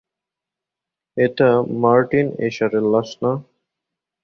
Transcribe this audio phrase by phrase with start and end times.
[1.17, 1.49] এটা
[1.81, 3.31] মার্টিন এশারের লাশ না।